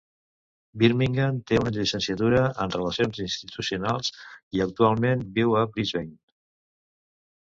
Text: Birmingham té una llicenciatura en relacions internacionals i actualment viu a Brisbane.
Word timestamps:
Birmingham 0.83 1.35
té 1.51 1.59
una 1.63 1.73
llicenciatura 1.75 2.41
en 2.65 2.73
relacions 2.75 3.19
internacionals 3.25 4.11
i 4.59 4.65
actualment 4.69 5.23
viu 5.37 5.55
a 5.61 5.67
Brisbane. 5.77 6.11